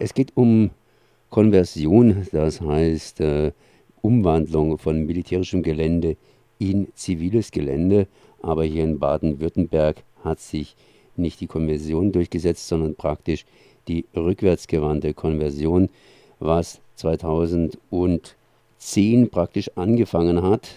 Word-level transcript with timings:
Es 0.00 0.14
geht 0.14 0.36
um 0.36 0.70
Konversion, 1.28 2.24
das 2.30 2.60
heißt 2.60 3.20
äh, 3.20 3.50
Umwandlung 4.00 4.78
von 4.78 5.04
militärischem 5.04 5.64
Gelände 5.64 6.16
in 6.60 6.86
ziviles 6.94 7.50
Gelände. 7.50 8.06
Aber 8.40 8.64
hier 8.64 8.84
in 8.84 9.00
Baden-Württemberg 9.00 10.04
hat 10.22 10.38
sich 10.38 10.76
nicht 11.16 11.40
die 11.40 11.48
Konversion 11.48 12.12
durchgesetzt, 12.12 12.68
sondern 12.68 12.94
praktisch 12.94 13.44
die 13.88 14.04
rückwärtsgewandte 14.14 15.14
Konversion, 15.14 15.88
was 16.38 16.80
2010 16.94 19.30
praktisch 19.30 19.68
angefangen 19.74 20.42
hat, 20.42 20.68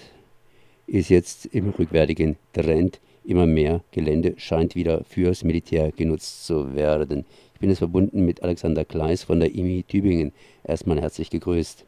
ist 0.87 1.09
jetzt 1.09 1.45
im 1.45 1.69
rückwärtigen 1.69 2.37
Trend. 2.53 2.99
Immer 3.23 3.45
mehr 3.45 3.81
Gelände 3.91 4.33
scheint 4.37 4.73
wieder 4.73 5.03
fürs 5.03 5.43
Militär 5.43 5.91
genutzt 5.91 6.47
zu 6.47 6.73
werden. 6.73 7.23
Ich 7.61 7.63
bin 7.63 7.69
jetzt 7.69 7.77
verbunden 7.77 8.25
mit 8.25 8.41
Alexander 8.41 8.83
Kleis 8.83 9.23
von 9.23 9.39
der 9.39 9.53
IMI 9.53 9.83
Tübingen. 9.83 10.31
Erstmal 10.63 10.99
herzlich 10.99 11.29
gegrüßt. 11.29 11.85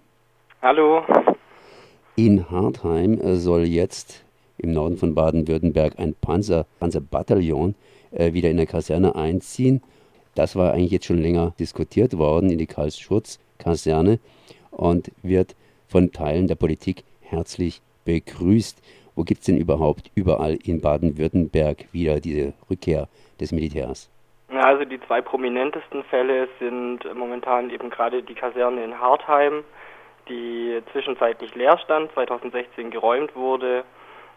Hallo. 0.62 1.02
In 2.16 2.48
Hartheim 2.52 3.20
soll 3.38 3.64
jetzt 3.64 4.24
im 4.60 4.72
Norden 4.72 4.98
von 4.98 5.16
Baden-Württemberg 5.16 5.98
ein 5.98 6.14
Panzer, 6.14 6.68
Panzerbataillon 6.80 7.74
äh, 8.12 8.34
wieder 8.34 8.52
in 8.52 8.58
der 8.58 8.68
Kaserne 8.68 9.16
einziehen. 9.16 9.82
Das 10.36 10.56
war 10.56 10.74
eigentlich 10.74 10.92
jetzt 10.92 11.08
schon 11.08 11.20
länger 11.20 11.56
diskutiert 11.58 12.20
worden 12.20 12.52
in 12.52 12.60
die 12.60 12.68
Karlsschurz-Kaserne 12.68 14.20
und 14.70 15.12
wird 15.24 15.56
von 15.88 16.12
Teilen 16.12 16.46
der 16.46 16.54
Politik 16.54 17.04
herzlich 17.22 17.82
begrüßt. 18.06 18.78
Wo 19.16 19.24
gibt 19.24 19.40
es 19.40 19.48
denn 19.48 19.58
überhaupt 19.58 20.12
überall 20.14 20.56
in 20.64 20.82
Baden-Württemberg 20.82 21.92
wieder 21.92 22.20
diese 22.20 22.54
Rückkehr 22.70 23.10
des 23.40 23.52
Militärs? 23.52 24.12
Also 24.58 24.86
die 24.86 25.00
zwei 25.02 25.22
prominentesten 25.22 26.04
Fälle 26.06 26.48
sind 26.60 27.02
momentan 27.16 27.70
eben 27.70 27.90
gerade 27.90 28.24
die 28.24 28.36
Kaserne 28.36 28.84
in 28.84 29.00
Hartheim, 29.00 29.64
die 30.30 30.82
zwischenzeitlich 30.92 31.56
leer 31.56 31.78
stand, 31.80 32.12
2016 32.14 32.92
geräumt 32.92 33.36
wurde. 33.36 33.84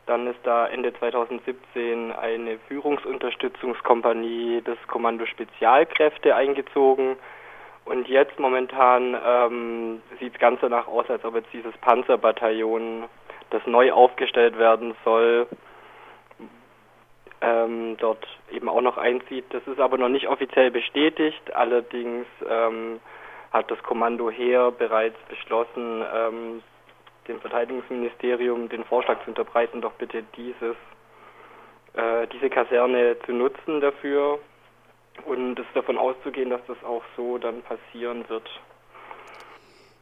Dann 0.06 0.26
ist 0.28 0.38
da 0.44 0.68
Ende 0.68 0.94
2017 0.94 2.12
eine 2.12 2.58
Führungsunterstützungskompanie 2.68 4.62
des 4.62 4.78
Kommando 4.86 5.26
Spezialkräfte 5.26 6.34
eingezogen. 6.34 7.16
Und 7.84 8.08
jetzt 8.08 8.38
momentan 8.38 9.16
ähm, 9.24 10.02
sieht 10.18 10.34
es 10.34 10.40
ganz 10.40 10.60
danach 10.60 10.86
aus, 10.86 11.08
als 11.10 11.24
ob 11.24 11.34
jetzt 11.34 11.52
dieses 11.52 11.76
Panzerbataillon, 11.78 13.04
das 13.50 13.64
neu 13.66 13.92
aufgestellt 13.92 14.58
werden 14.58 14.96
soll, 15.04 15.46
ähm, 17.40 17.96
dort 17.98 18.26
eben 18.50 18.68
auch 18.68 18.80
noch 18.80 18.96
einzieht. 18.96 19.44
Das 19.50 19.66
ist 19.66 19.80
aber 19.80 19.98
noch 19.98 20.08
nicht 20.08 20.28
offiziell 20.28 20.70
bestätigt. 20.70 21.54
Allerdings 21.54 22.26
ähm, 22.48 23.00
hat 23.52 23.70
das 23.70 23.82
Kommando 23.82 24.30
Heer 24.30 24.70
bereits 24.70 25.16
beschlossen, 25.28 26.04
ähm, 26.14 26.62
dem 27.28 27.40
Verteidigungsministerium 27.40 28.68
den 28.68 28.84
Vorschlag 28.84 29.22
zu 29.24 29.30
unterbreiten, 29.30 29.80
doch 29.80 29.92
bitte 29.94 30.22
dieses, 30.36 30.76
äh, 31.94 32.26
diese 32.32 32.48
Kaserne 32.48 33.16
zu 33.26 33.32
nutzen 33.32 33.80
dafür 33.80 34.38
und 35.24 35.58
es 35.58 35.66
davon 35.74 35.98
auszugehen, 35.98 36.50
dass 36.50 36.60
das 36.66 36.76
auch 36.84 37.02
so 37.16 37.38
dann 37.38 37.62
passieren 37.62 38.28
wird. 38.28 38.48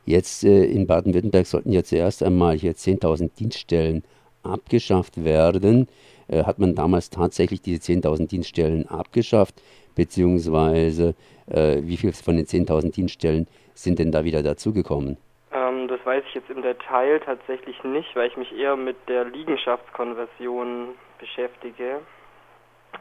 Jetzt 0.04 0.44
äh, 0.44 0.64
in 0.64 0.86
Baden-Württemberg 0.86 1.46
sollten 1.46 1.72
ja 1.72 1.82
zuerst 1.82 2.22
einmal 2.22 2.56
hier 2.56 2.72
10.000 2.72 3.34
Dienststellen 3.38 4.04
abgeschafft 4.44 5.24
werden. 5.24 5.88
Äh, 6.28 6.44
hat 6.44 6.58
man 6.58 6.74
damals 6.74 7.10
tatsächlich 7.10 7.62
diese 7.62 7.92
10.000 7.92 8.28
Dienststellen 8.28 8.88
abgeschafft? 8.88 9.62
Beziehungsweise 9.94 11.14
äh, 11.46 11.82
wie 11.82 11.96
viele 11.96 12.12
von 12.12 12.36
den 12.36 12.46
10.000 12.46 12.92
Dienststellen 12.92 13.46
sind 13.74 13.98
denn 13.98 14.12
da 14.12 14.24
wieder 14.24 14.42
dazugekommen? 14.42 15.16
Ähm, 15.52 15.88
das 15.88 16.04
weiß 16.04 16.24
ich 16.28 16.34
jetzt 16.34 16.50
im 16.50 16.62
Detail 16.62 17.20
tatsächlich 17.20 17.82
nicht, 17.84 18.14
weil 18.16 18.28
ich 18.28 18.36
mich 18.36 18.52
eher 18.56 18.76
mit 18.76 18.96
der 19.08 19.24
Liegenschaftskonversion 19.24 20.88
beschäftige. 21.18 22.00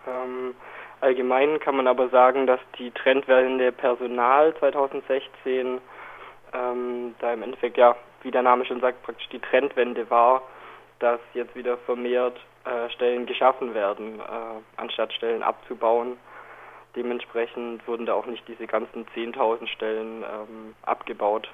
Ähm, 0.08 0.56
allgemein 1.02 1.60
kann 1.60 1.76
man 1.76 1.88
aber 1.88 2.10
sagen, 2.10 2.48
dass 2.48 2.60
die 2.78 2.92
Trendwende 2.92 3.72
Personal 3.72 4.54
2016 4.60 5.80
ähm, 6.54 7.16
da 7.20 7.34
im 7.34 7.44
Endeffekt 7.44 7.78
ja, 7.78 7.96
wie 8.22 8.32
der 8.32 8.44
Name 8.44 8.66
schon 8.66 8.80
sagt, 8.80 9.02
praktisch 9.04 9.30
die 9.30 9.40
Trendwende 9.40 10.10
war, 10.10 10.44
dass 11.04 11.20
jetzt 11.34 11.54
wieder 11.54 11.78
vermehrt 11.80 12.38
äh, 12.64 12.90
Stellen 12.92 13.26
geschaffen 13.26 13.74
werden, 13.74 14.22
äh, 14.22 14.24
anstatt 14.78 15.12
Stellen 15.12 15.44
abzubauen. 15.44 16.14
Dementsprechend 16.96 17.86
wurden 17.86 18.06
da 18.06 18.14
auch 18.14 18.26
nicht 18.26 18.48
diese 18.48 18.68
ganzen 18.68 19.06
10.000 19.14 19.68
Stellen 19.68 20.24
ähm, 20.24 20.76
abgebaut. 20.84 21.50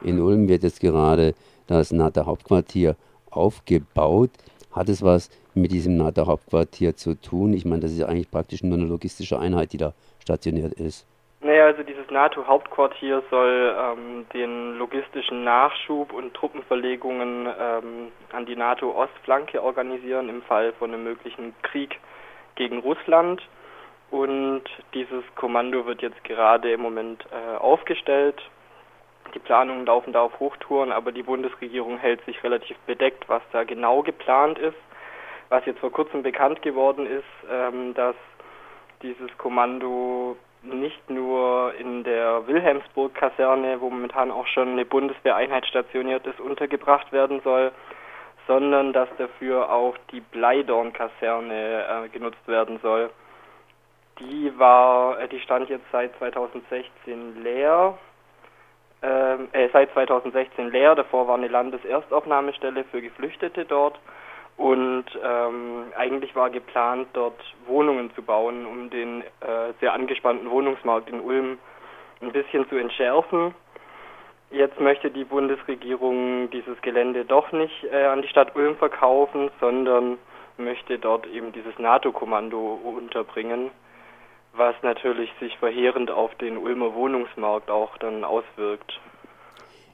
In 0.00 0.20
Ulm 0.20 0.48
wird 0.48 0.64
jetzt 0.64 0.80
gerade 0.80 1.34
das 1.68 1.92
NATO-Hauptquartier 1.92 2.96
aufgebaut. 3.30 4.30
Hat 4.72 4.88
es 4.88 5.00
was 5.00 5.30
mit 5.54 5.70
diesem 5.70 5.96
NATO-Hauptquartier 5.96 6.96
zu 6.96 7.14
tun? 7.14 7.52
Ich 7.52 7.64
meine, 7.64 7.82
das 7.82 7.92
ist 7.92 7.98
ja 7.98 8.06
eigentlich 8.06 8.32
praktisch 8.32 8.64
nur 8.64 8.78
eine 8.78 8.86
logistische 8.86 9.38
Einheit, 9.38 9.72
die 9.72 9.78
da 9.78 9.94
stationiert 10.18 10.72
ist. 10.72 11.06
Naja, 11.42 11.66
also 11.66 11.82
dieses 11.82 12.08
NATO-Hauptquartier 12.08 13.22
soll 13.30 13.76
ähm, 13.76 14.26
den 14.32 14.78
logistischen 14.78 15.42
Nachschub 15.42 16.12
und 16.12 16.34
Truppenverlegungen 16.34 17.48
ähm, 17.58 18.12
an 18.32 18.46
die 18.46 18.54
NATO-Ostflanke 18.54 19.62
organisieren 19.62 20.28
im 20.28 20.42
Fall 20.42 20.72
von 20.74 20.92
einem 20.92 21.02
möglichen 21.02 21.54
Krieg 21.62 21.98
gegen 22.54 22.78
Russland. 22.78 23.42
Und 24.10 24.62
dieses 24.94 25.24
Kommando 25.34 25.84
wird 25.84 26.02
jetzt 26.02 26.22
gerade 26.22 26.72
im 26.72 26.80
Moment 26.80 27.24
äh, 27.32 27.56
aufgestellt 27.56 28.40
die 29.34 29.38
Planungen 29.38 29.86
laufen 29.86 30.12
da 30.12 30.20
auf 30.20 30.38
Hochtouren, 30.40 30.92
aber 30.92 31.12
die 31.12 31.22
Bundesregierung 31.22 31.98
hält 31.98 32.24
sich 32.24 32.42
relativ 32.44 32.76
bedeckt, 32.80 33.28
was 33.28 33.42
da 33.52 33.64
genau 33.64 34.02
geplant 34.02 34.58
ist. 34.58 34.76
Was 35.48 35.64
jetzt 35.66 35.80
vor 35.80 35.92
kurzem 35.92 36.22
bekannt 36.22 36.62
geworden 36.62 37.06
ist, 37.06 37.24
ähm, 37.50 37.94
dass 37.94 38.16
dieses 39.02 39.36
Kommando 39.38 40.36
nicht 40.62 41.10
nur 41.10 41.74
in 41.78 42.04
der 42.04 42.46
Wilhelmsburg-Kaserne, 42.46 43.80
wo 43.80 43.90
momentan 43.90 44.30
auch 44.30 44.46
schon 44.46 44.70
eine 44.70 44.84
Bundeswehreinheit 44.84 45.66
stationiert 45.66 46.26
ist, 46.26 46.40
untergebracht 46.40 47.12
werden 47.12 47.40
soll, 47.42 47.72
sondern 48.46 48.92
dass 48.92 49.08
dafür 49.18 49.70
auch 49.72 49.96
die 50.10 50.20
Bleidorn-Kaserne 50.20 52.04
äh, 52.04 52.08
genutzt 52.08 52.46
werden 52.46 52.78
soll. 52.82 53.10
Die 54.18 54.52
war, 54.58 55.18
äh, 55.20 55.28
die 55.28 55.40
stand 55.40 55.68
jetzt 55.68 55.86
seit 55.90 56.16
2016 56.18 57.42
leer 57.42 57.98
ähm, 59.02 59.48
äh, 59.52 59.68
seit 59.72 59.92
2016 59.92 60.70
leer. 60.70 60.94
Davor 60.94 61.26
war 61.26 61.34
eine 61.34 61.48
Landeserstaufnahmestelle 61.48 62.84
für 62.84 63.02
Geflüchtete 63.02 63.64
dort. 63.64 63.98
Und 64.56 65.06
ähm, 65.24 65.92
eigentlich 65.96 66.36
war 66.36 66.50
geplant, 66.50 67.08
dort 67.14 67.40
Wohnungen 67.66 68.14
zu 68.14 68.22
bauen, 68.22 68.66
um 68.66 68.90
den 68.90 69.22
äh, 69.22 69.72
sehr 69.80 69.92
angespannten 69.92 70.50
Wohnungsmarkt 70.50 71.08
in 71.08 71.20
Ulm 71.20 71.58
ein 72.20 72.32
bisschen 72.32 72.68
zu 72.68 72.76
entschärfen. 72.76 73.54
Jetzt 74.50 74.78
möchte 74.78 75.10
die 75.10 75.24
Bundesregierung 75.24 76.50
dieses 76.50 76.80
Gelände 76.82 77.24
doch 77.24 77.50
nicht 77.52 77.84
äh, 77.84 78.04
an 78.04 78.22
die 78.22 78.28
Stadt 78.28 78.54
Ulm 78.54 78.76
verkaufen, 78.76 79.50
sondern 79.60 80.18
möchte 80.58 80.98
dort 80.98 81.26
eben 81.26 81.52
dieses 81.52 81.78
NATO-Kommando 81.78 82.78
unterbringen 82.84 83.70
was 84.52 84.74
natürlich 84.82 85.30
sich 85.40 85.56
verheerend 85.58 86.10
auf 86.10 86.34
den 86.36 86.58
Ulmer 86.58 86.94
Wohnungsmarkt 86.94 87.70
auch 87.70 87.96
dann 87.98 88.24
auswirkt. 88.24 89.00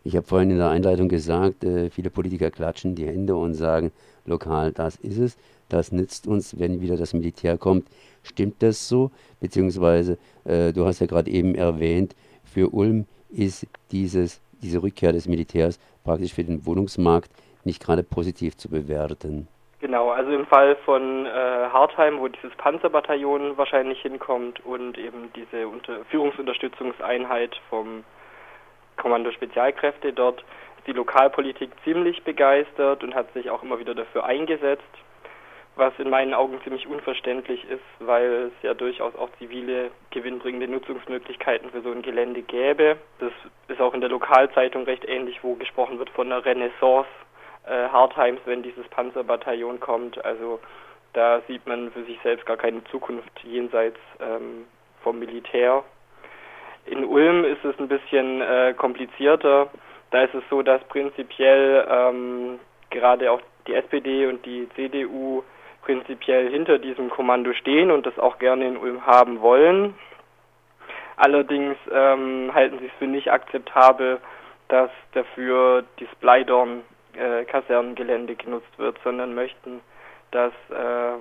Ich 0.09 0.17
habe 0.17 0.27
vorhin 0.27 0.51
in 0.51 0.57
der 0.57 0.71
Einleitung 0.71 1.11
gesagt, 1.11 1.63
äh, 1.65 1.91
viele 1.91 2.09
Politiker 2.09 2.51
klatschen 2.51 2.95
die 2.95 3.07
Hände 3.07 3.37
und 3.37 3.53
sagen, 3.53 3.93
lokal, 4.25 4.73
das 4.73 4.97
ist 4.97 5.19
es, 5.19 5.37
das 5.69 5.93
nützt 5.93 6.27
uns, 6.27 6.59
wenn 6.59 6.81
wieder 6.81 6.97
das 6.97 7.13
Militär 7.13 7.59
kommt. 7.59 7.87
Stimmt 8.23 8.63
das 8.63 8.89
so? 8.89 9.11
Beziehungsweise, 9.39 10.17
äh, 10.47 10.73
du 10.73 10.87
hast 10.87 11.01
ja 11.01 11.07
gerade 11.07 11.31
eben 11.31 11.55
erwähnt, 11.55 12.17
für 12.43 12.71
Ulm 12.71 13.05
ist 13.29 13.67
dieses, 13.93 14.41
diese 14.63 14.83
Rückkehr 14.83 15.13
des 15.13 15.29
Militärs 15.29 15.79
praktisch 16.05 16.33
für 16.33 16.45
den 16.45 16.65
Wohnungsmarkt 16.65 17.31
nicht 17.65 17.83
gerade 17.85 18.03
positiv 18.03 18.57
zu 18.57 18.71
bewerten. 18.71 19.47
Genau, 19.81 20.09
also 20.09 20.31
im 20.31 20.47
Fall 20.47 20.75
von 20.87 21.27
äh, 21.27 21.29
Hartheim, 21.29 22.19
wo 22.19 22.29
dieses 22.29 22.57
Panzerbataillon 22.57 23.59
wahrscheinlich 23.59 24.01
hinkommt 24.01 24.65
und 24.65 24.97
eben 24.97 25.31
diese 25.37 25.69
Unter 25.69 26.03
Führungsunterstützungseinheit 26.07 27.61
vom 27.69 28.05
Kommando 28.99 29.33
Spezialkräfte, 29.33 30.13
dort 30.13 30.41
ist 30.79 30.87
die 30.87 30.93
Lokalpolitik 30.93 31.71
ziemlich 31.85 32.23
begeistert 32.25 33.03
und 33.03 33.15
hat 33.15 33.33
sich 33.33 33.51
auch 33.51 33.63
immer 33.63 33.79
wieder 33.79 33.95
dafür 33.95 34.25
eingesetzt, 34.25 34.83
was 35.77 35.93
in 35.99 36.11
meinen 36.11 36.35
Augen 36.35 36.61
ziemlich 36.63 36.87
unverständlich 36.87 37.65
ist, 37.71 37.81
weil 38.01 38.51
es 38.51 38.63
ja 38.63 38.75
durchaus 38.75 39.15
auch 39.15 39.31
zivile 39.39 39.91
gewinnbringende 40.11 40.69
Nutzungsmöglichkeiten 40.69 41.71
für 41.71 41.81
so 41.81 41.91
ein 41.91 42.03
Gelände 42.03 42.43
gäbe. 42.43 42.97
Das 43.21 43.33
ist 43.69 43.81
auch 43.81 43.95
in 43.95 44.01
der 44.01 44.11
Lokalzeitung 44.11 44.85
recht 44.85 45.09
ähnlich, 45.09 45.43
wo 45.43 45.55
gesprochen 45.55 45.99
wird 45.99 46.11
von 46.11 46.31
einer 46.31 46.45
Renaissance 46.45 47.09
äh, 47.65 47.89
Hardheims, 47.89 48.41
wenn 48.45 48.63
dieses 48.63 48.87
Panzerbataillon 48.89 49.79
kommt. 49.79 50.25
Also 50.25 50.59
da 51.13 51.41
sieht 51.47 51.67
man 51.67 51.93
für 51.93 52.05
sich 52.05 52.19
selbst 52.23 52.47
gar 52.47 52.57
keine 52.57 52.83
Zukunft 52.85 53.31
jenseits 53.45 53.99
ähm, 54.21 54.67
vom 55.03 55.19
Militär. 55.19 55.85
In 56.91 57.05
Ulm 57.05 57.45
ist 57.45 57.65
es 57.65 57.79
ein 57.79 57.89
bisschen 57.89 58.41
äh, 58.41 58.75
komplizierter. 58.77 59.69
Da 60.11 60.23
ist 60.23 60.35
es 60.35 60.43
so, 60.49 60.63
dass 60.63 60.83
prinzipiell 60.85 61.87
ähm, 61.91 62.59
gerade 62.91 63.31
auch 63.31 63.41
die 63.67 63.75
SPD 63.75 64.27
und 64.27 64.45
die 64.47 64.69
CDU 64.75 65.43
prinzipiell 65.83 66.51
hinter 66.51 66.79
diesem 66.79 67.11
Kommando 67.11 67.53
stehen 67.53 67.91
und 67.91 68.07
das 68.07 68.19
auch 68.19 68.39
gerne 68.39 68.67
in 68.67 68.77
Ulm 68.77 69.07
haben 69.07 69.41
wollen. 69.41 69.95
Allerdings 71.17 71.77
ähm, 71.91 72.51
halten 72.55 72.79
sie 72.79 72.87
es 72.87 72.93
für 72.99 73.07
nicht 73.07 73.31
akzeptabel, 73.31 74.21
dass 74.69 74.91
dafür 75.13 75.85
das 75.99 76.09
Bleidorn 76.21 76.83
äh, 77.15 77.45
genutzt 77.45 78.79
wird, 78.79 78.99
sondern 79.03 79.35
möchten, 79.35 79.81
dass 80.31 80.53
äh, 80.71 81.19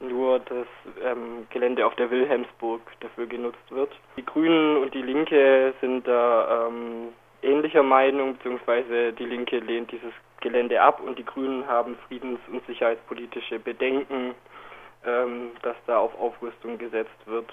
nur 0.00 0.40
das 0.40 0.66
ähm, 1.02 1.46
Gelände 1.50 1.86
auf 1.86 1.94
der 1.96 2.10
Wilhelmsburg 2.10 2.80
dafür 3.00 3.26
genutzt 3.26 3.70
wird. 3.70 3.90
Die 4.16 4.24
Grünen 4.24 4.78
und 4.78 4.92
die 4.94 5.02
Linke 5.02 5.74
sind 5.80 6.06
da 6.06 6.66
ähm, 6.68 7.12
ähnlicher 7.42 7.82
Meinung, 7.82 8.34
beziehungsweise 8.34 9.12
die 9.12 9.26
Linke 9.26 9.58
lehnt 9.58 9.92
dieses 9.92 10.12
Gelände 10.40 10.80
ab 10.80 11.00
und 11.00 11.18
die 11.18 11.24
Grünen 11.24 11.66
haben 11.66 11.96
friedens- 12.08 12.40
und 12.50 12.64
sicherheitspolitische 12.66 13.58
Bedenken, 13.58 14.34
ähm, 15.06 15.52
dass 15.62 15.76
da 15.86 15.98
auf 15.98 16.18
Aufrüstung 16.18 16.78
gesetzt 16.78 17.26
wird, 17.26 17.50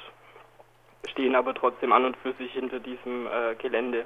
stehen 1.09 1.35
aber 1.35 1.53
trotzdem 1.53 1.91
an 1.91 2.05
und 2.05 2.17
für 2.17 2.33
sich 2.33 2.51
hinter 2.53 2.79
diesem 2.79 3.27
äh, 3.27 3.55
Gelände 3.55 4.05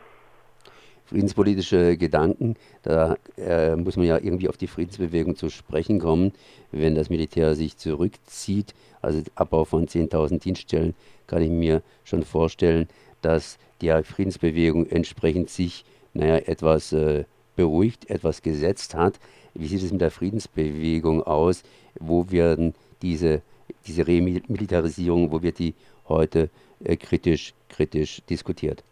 friedenspolitische 1.05 1.97
Gedanken. 1.97 2.55
Da 2.83 3.17
äh, 3.37 3.75
muss 3.75 3.95
man 3.95 4.05
ja 4.05 4.17
irgendwie 4.17 4.49
auf 4.49 4.57
die 4.57 4.67
Friedensbewegung 4.67 5.35
zu 5.35 5.49
sprechen 5.49 5.99
kommen, 5.99 6.33
wenn 6.71 6.95
das 6.95 7.09
Militär 7.09 7.55
sich 7.55 7.77
zurückzieht. 7.77 8.73
Also 9.01 9.21
Abbau 9.35 9.65
von 9.65 9.87
10.000 9.87 10.39
Dienststellen 10.39 10.95
kann 11.27 11.41
ich 11.41 11.49
mir 11.49 11.81
schon 12.03 12.23
vorstellen, 12.23 12.87
dass 13.21 13.57
die 13.81 13.91
Friedensbewegung 14.03 14.87
entsprechend 14.87 15.49
sich 15.49 15.85
naja, 16.13 16.37
etwas 16.37 16.93
äh, 16.93 17.25
beruhigt, 17.55 18.09
etwas 18.09 18.41
gesetzt 18.41 18.95
hat. 18.95 19.19
Wie 19.53 19.67
sieht 19.67 19.83
es 19.83 19.91
mit 19.91 20.01
der 20.01 20.11
Friedensbewegung 20.11 21.23
aus? 21.23 21.63
Wo 21.99 22.29
werden 22.31 22.73
diese, 23.01 23.41
diese 23.85 24.07
Remilitarisierung, 24.07 25.31
wo 25.31 25.41
wird 25.41 25.59
die 25.59 25.73
heute 26.07 26.49
äh, 26.83 26.95
kritisch, 26.97 27.53
kritisch 27.69 28.21
diskutiert? 28.29 28.83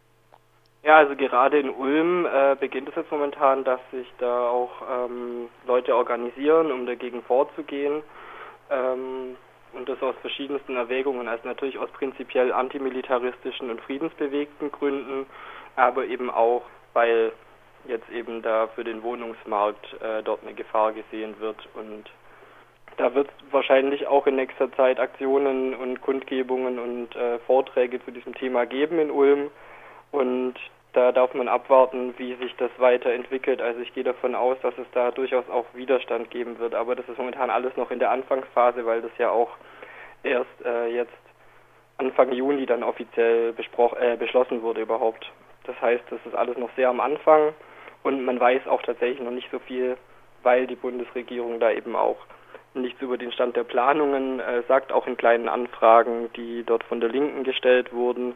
Ja, 0.83 0.97
also 0.97 1.15
gerade 1.15 1.59
in 1.59 1.69
Ulm 1.69 2.25
äh, 2.25 2.56
beginnt 2.59 2.89
es 2.89 2.95
jetzt 2.95 3.12
momentan, 3.12 3.63
dass 3.63 3.80
sich 3.91 4.12
da 4.18 4.50
auch 4.50 4.71
ähm, 4.91 5.47
Leute 5.65 5.95
organisieren, 5.95 6.74
um 6.74 6.85
dagegen 6.85 7.24
vorzugehen. 7.24 8.03
Ähm, 8.69 9.38
und 9.71 9.88
das 9.89 10.01
aus 10.03 10.15
verschiedensten 10.21 10.75
Erwägungen, 10.75 11.27
also 11.27 11.47
natürlich 11.47 11.77
aus 11.80 11.89
prinzipiell 11.91 12.51
antimilitaristischen 12.51 13.69
und 13.69 13.81
friedensbewegten 13.81 14.71
Gründen, 14.71 15.25
aber 15.75 16.06
eben 16.06 16.30
auch, 16.30 16.63
weil 16.94 17.31
jetzt 17.88 18.09
eben 18.09 18.41
da 18.41 18.68
für 18.68 18.83
den 18.83 19.01
Wohnungsmarkt 19.03 19.94
äh, 20.01 20.21
dort 20.21 20.44
eine 20.44 20.53
Gefahr 20.53 20.91
gesehen 20.91 21.35
wird 21.39 21.68
und 21.74 22.12
da 22.97 23.15
wird 23.15 23.27
es 23.30 23.53
wahrscheinlich 23.53 24.06
auch 24.06 24.27
in 24.27 24.35
nächster 24.35 24.71
Zeit 24.74 25.00
Aktionen 25.00 25.74
und 25.74 26.01
Kundgebungen 26.01 26.77
und 26.77 27.15
äh, 27.15 27.39
Vorträge 27.39 28.03
zu 28.06 28.12
diesem 28.12 28.35
Thema 28.35 28.65
geben 28.65 29.00
in 29.00 29.09
Ulm. 29.09 29.50
Und 30.12 30.53
da 30.94 31.12
darf 31.12 31.34
man 31.34 31.48
abwarten, 31.48 32.13
wie 32.18 32.36
sich 32.36 32.56
das 32.57 32.72
weiterentwickelt. 32.78 33.62
Also 33.62 33.81
ich 33.81 33.94
gehe 33.94 34.04
davon 34.04 34.36
aus, 34.36 34.57
dass 34.62 34.78
es 34.78 34.86
da 34.94 35.12
durchaus 35.12 35.50
auch 35.50 35.66
Widerstand 35.74 36.30
geben 36.30 36.60
wird. 36.60 36.75
Aber 36.75 36.95
das 36.95 37.07
ist 37.10 37.18
momentan 37.18 37.50
alles 37.50 37.75
noch 37.75 37.90
in 37.90 38.00
der 38.00 38.12
Anfangsphase, 38.12 38.86
weil 38.86 39.01
das 39.01 39.12
ja 39.18 39.31
auch 39.31 39.50
erst 40.22 40.66
äh, 40.66 40.88
jetzt 40.88 41.12
Anfang 41.98 42.31
Juni 42.31 42.66
dann 42.66 42.84
offiziell 42.84 43.54
äh, 44.00 44.16
beschlossen 44.18 44.62
wurde 44.62 44.81
überhaupt. 44.81 45.31
Das 45.66 45.80
heißt, 45.81 46.04
das 46.10 46.19
ist 46.25 46.36
alles 46.36 46.57
noch 46.57 46.69
sehr 46.75 46.90
am 46.90 47.00
Anfang 47.00 47.54
und 48.04 48.24
man 48.24 48.40
weiß 48.40 48.68
auch 48.68 48.81
tatsächlich 48.81 49.22
noch 49.22 49.31
nicht 49.31 49.50
so 49.51 49.60
viel, 49.60 49.98
weil 50.44 50.68
die 50.68 50.75
Bundesregierung 50.75 51.60
da 51.60 51.72
eben 51.72 51.95
auch 51.95 52.18
nichts 52.74 53.01
über 53.01 53.18
den 53.18 53.31
Stand 53.31 53.56
der 53.56 53.63
Planungen 53.63 54.40
äh, 54.40 54.63
sagt, 54.68 54.92
auch 54.92 55.07
in 55.07 55.18
kleinen 55.18 55.48
Anfragen, 55.48 56.31
die 56.36 56.63
dort 56.63 56.84
von 56.84 57.00
der 57.00 57.10
Linken 57.10 57.44
gestellt 57.44 57.94
wurden 57.94 58.36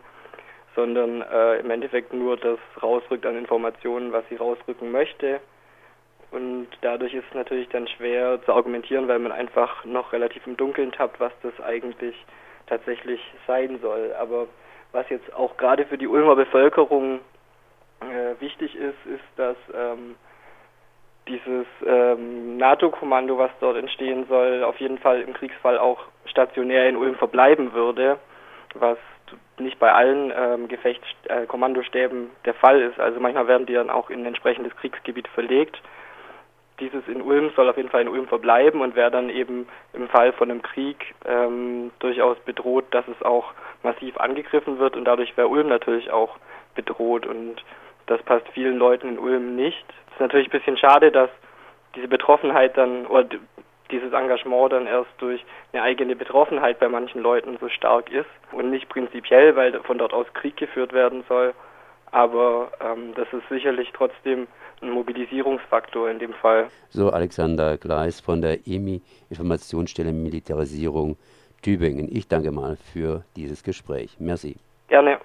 sondern 0.78 1.24
äh, 1.24 1.58
im 1.58 1.72
Endeffekt 1.72 2.14
nur 2.14 2.38
das 2.38 2.60
rausrückt 2.84 3.26
an 3.26 3.36
Informationen, 3.36 4.14
was 4.14 4.24
sie 4.30 4.36
rausrücken 4.36 4.92
möchte. 4.92 5.40
Und 6.30 6.68
dadurch 6.82 7.16
ist 7.16 7.26
es 7.28 7.34
natürlich 7.34 7.68
dann 7.70 7.88
schwer 7.88 8.40
zu 8.46 8.54
argumentieren, 8.54 9.08
weil 9.08 9.18
man 9.18 9.32
einfach 9.32 9.84
noch 9.86 10.14
relativ 10.14 10.46
im 10.46 10.56
Dunkeln 10.56 10.92
tappt, 10.92 11.20
was 11.20 11.32
das 11.42 11.60
eigentlich 11.62 12.16
tatsächlich 12.68 13.20
sein 13.48 13.80
soll. 13.82 14.14
Aber 14.20 14.46
was 14.92 15.10
jetzt 15.10 15.34
auch 15.34 15.58
gerade 15.58 15.84
für 15.86 15.98
die 15.98 16.08
Ulmer 16.08 16.36
Bevölkerung 16.36 17.22
äh, 18.02 18.40
wichtig 18.40 18.76
ist, 18.76 19.04
ist, 19.08 19.26
dass 19.36 19.58
ähm, 19.74 20.16
dieses 21.28 21.66
ähm, 21.88 22.58
NATO-Kommando, 22.58 23.40
was 23.40 23.52
dort 23.62 23.78
entstehen 23.78 24.28
soll, 24.30 24.64
auf 24.64 24.80
jeden 24.80 25.00
Fall 25.00 25.22
im 25.22 25.34
Kriegsfall 25.34 25.80
auch 25.80 26.02
stationär 26.26 26.88
in 26.88 26.98
Ulm 26.98 27.16
verbleiben 27.16 27.74
würde, 27.74 28.20
was 28.76 29.00
nicht 29.60 29.80
bei 29.80 29.92
allen 29.92 30.32
ähm, 30.36 30.68
Gefechtskommandostäben 30.68 32.26
äh, 32.26 32.30
der 32.46 32.54
Fall 32.56 32.82
ist. 32.82 33.00
Also 33.00 33.20
manchmal 33.20 33.48
werden 33.48 33.66
die 33.66 33.74
dann 33.74 33.90
auch 33.90 34.10
in 34.10 34.22
ein 34.22 34.28
entsprechendes 34.28 34.76
Kriegsgebiet 34.76 35.28
verlegt. 35.30 35.82
Dieses 36.80 37.08
in 37.08 37.22
Ulm 37.22 37.52
soll 37.56 37.70
auf 37.70 37.78
jeden 37.78 37.90
Fall 37.90 38.02
in 38.02 38.08
Ulm 38.08 38.28
verbleiben 38.28 38.82
und 38.82 38.96
wäre 38.96 39.10
dann 39.10 39.30
eben 39.30 39.68
im 39.94 40.08
Fall 40.10 40.32
von 40.34 40.52
einem 40.52 40.62
Krieg 40.62 41.16
ähm, 41.26 41.92
durchaus 42.00 42.38
bedroht, 42.42 42.86
dass 42.92 43.08
es 43.08 43.20
auch 43.24 43.54
massiv 43.82 44.18
angegriffen 44.18 44.78
wird 44.78 44.96
und 44.96 45.06
dadurch 45.06 45.36
wäre 45.38 45.48
Ulm 45.48 45.70
natürlich 45.70 46.12
auch 46.12 46.38
bedroht 46.76 47.26
und 47.26 47.64
das 48.06 48.22
passt 48.24 48.48
vielen 48.50 48.78
Leuten 48.78 49.10
in 49.10 49.20
Ulm 49.20 49.56
nicht. 49.56 49.86
Es 50.08 50.14
ist 50.14 50.20
natürlich 50.20 50.48
ein 50.48 50.60
bisschen 50.60 50.78
schade, 50.78 51.12
dass 51.12 51.30
diese 51.96 52.08
Betroffenheit 52.08 52.78
dann 52.78 53.08
oder 53.08 53.28
dieses 53.92 54.14
Engagement 54.14 54.72
dann 54.72 54.88
erst 54.88 55.10
durch 55.20 55.44
eine 55.74 55.84
eigene 55.84 56.16
Betroffenheit 56.16 56.80
bei 56.80 56.90
manchen 56.90 57.22
Leuten 57.22 57.58
so 57.60 57.70
stark 57.70 58.12
ist 58.12 58.30
und 58.52 58.70
nicht 58.70 58.90
prinzipiell, 58.90 59.56
weil 59.56 59.80
von 59.84 59.98
dort 59.98 60.14
aus 60.14 60.28
Krieg 60.34 60.58
geführt 60.58 60.94
werden 60.94 61.24
soll. 61.28 61.54
Aber 62.12 62.72
ähm, 62.80 63.14
das 63.16 63.28
ist 63.34 63.48
sicherlich 63.50 63.92
trotzdem 63.94 64.48
ein 64.82 64.92
Mobilisierungsfaktor 64.92 66.10
in 66.10 66.20
dem 66.20 66.34
Fall. 66.34 66.68
So 66.90 67.10
Alexander 67.10 67.78
Gleis 67.78 68.20
von 68.20 68.42
der 68.42 68.68
EMI 68.68 69.02
Informationsstelle 69.30 70.14
Militarisierung 70.14 71.18
Tübingen. 71.62 72.08
Ich 72.10 72.28
danke 72.28 72.52
mal 72.52 72.78
für 72.94 73.24
dieses 73.36 73.64
Gespräch. 73.64 74.16
Merci. 74.20 74.56
Gerne. 74.88 75.20